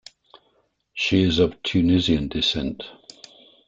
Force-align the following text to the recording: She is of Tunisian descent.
She 0.95 1.21
is 1.21 1.37
of 1.37 1.61
Tunisian 1.61 2.27
descent. 2.27 2.81